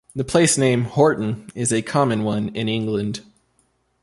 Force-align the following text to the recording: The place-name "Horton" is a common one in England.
The 0.15 0.23
place-name 0.23 0.85
"Horton" 0.85 1.51
is 1.53 1.71
a 1.71 1.83
common 1.83 2.23
one 2.23 2.49
in 2.55 2.67
England. 2.67 3.19